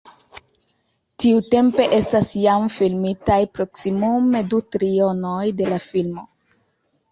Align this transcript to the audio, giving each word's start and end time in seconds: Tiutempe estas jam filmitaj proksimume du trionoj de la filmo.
Tiutempe 1.25 1.85
estas 1.97 2.31
jam 2.47 2.65
filmitaj 2.77 3.39
proksimume 3.59 4.43
du 4.55 4.65
trionoj 4.79 5.45
de 5.63 5.71
la 5.71 5.81
filmo. 5.89 6.29